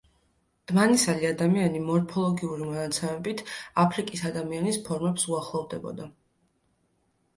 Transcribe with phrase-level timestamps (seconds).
[0.69, 3.43] დმანისელი ადამიანი, მორფოლოგიური მონაცემებით,
[3.85, 6.09] აფრიკის ადამიანის ფორმებს უახლოვდებოდა.